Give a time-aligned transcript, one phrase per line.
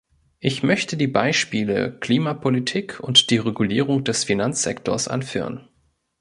[0.39, 5.69] Ich möchte die Beispiele Klimapolitik und die Regulierung des Finanzsektors anführen.